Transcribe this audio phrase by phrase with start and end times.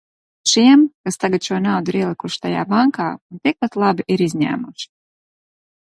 [0.51, 4.93] Šiem, kas tagad šo naudu ir ielikuši tajā bankā un tikpat labi ir izņēmuši.